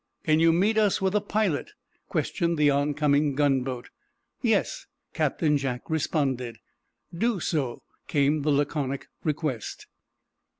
"Can 0.23 0.39
you 0.39 0.51
meet 0.51 0.79
us 0.79 0.99
with 0.99 1.13
a 1.13 1.21
pilot?" 1.21 1.73
questioned 2.09 2.57
the 2.57 2.71
on 2.71 2.95
coming 2.95 3.35
gunboat. 3.35 3.89
"Yes," 4.41 4.87
Captain 5.13 5.57
Jack 5.57 5.91
responded. 5.91 6.57
"Do 7.15 7.39
so," 7.39 7.83
came 8.07 8.41
the 8.41 8.49
laconic 8.49 9.09
request. 9.23 9.85